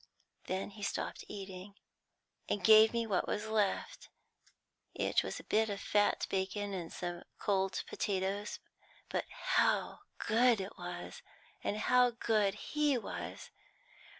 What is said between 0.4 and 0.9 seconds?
Then he